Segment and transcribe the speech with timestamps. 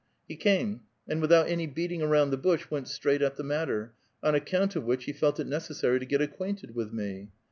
[0.27, 3.93] He came; and without any beating aronnd the bush, went straight at the matter,
[4.23, 7.29] on account of which he felt it neces sary to get acquainted with me.